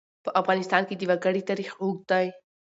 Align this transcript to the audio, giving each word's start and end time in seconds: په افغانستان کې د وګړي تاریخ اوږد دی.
په 0.23 0.29
افغانستان 0.41 0.81
کې 0.87 0.95
د 0.97 1.01
وګړي 1.09 1.41
تاریخ 1.49 1.69
اوږد 1.81 2.03
دی. 2.11 2.27